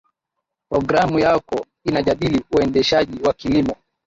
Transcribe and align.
programu 0.69 1.19
yako 1.19 1.65
inajadili 1.85 2.43
uendeshaji 2.53 3.23
wa 3.23 3.33
kilimo 3.33 3.75